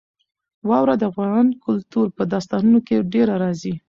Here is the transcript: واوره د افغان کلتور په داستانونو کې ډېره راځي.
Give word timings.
واوره 0.69 0.95
د 0.97 1.03
افغان 1.11 1.47
کلتور 1.65 2.07
په 2.17 2.23
داستانونو 2.33 2.79
کې 2.87 3.07
ډېره 3.13 3.35
راځي. 3.43 3.73